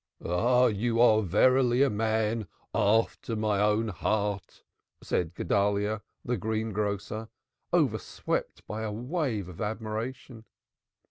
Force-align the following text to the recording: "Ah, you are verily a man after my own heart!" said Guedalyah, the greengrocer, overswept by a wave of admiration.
"Ah, 0.25 0.65
you 0.65 0.99
are 0.99 1.21
verily 1.21 1.83
a 1.83 1.89
man 1.91 2.47
after 2.73 3.35
my 3.35 3.61
own 3.61 3.89
heart!" 3.89 4.63
said 5.03 5.35
Guedalyah, 5.35 6.01
the 6.25 6.37
greengrocer, 6.37 7.29
overswept 7.71 8.65
by 8.65 8.81
a 8.81 8.91
wave 8.91 9.47
of 9.47 9.61
admiration. 9.61 10.45